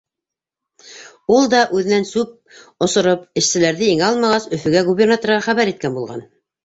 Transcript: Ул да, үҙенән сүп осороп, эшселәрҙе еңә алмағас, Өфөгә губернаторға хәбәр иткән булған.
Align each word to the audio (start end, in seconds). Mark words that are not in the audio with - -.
Ул 1.35 1.49
да, 1.55 1.59
үҙенән 1.79 2.07
сүп 2.11 2.31
осороп, 2.87 3.27
эшселәрҙе 3.43 3.91
еңә 3.93 4.09
алмағас, 4.09 4.49
Өфөгә 4.59 4.83
губернаторға 4.89 5.39
хәбәр 5.51 5.73
иткән 5.75 6.01
булған. 6.01 6.27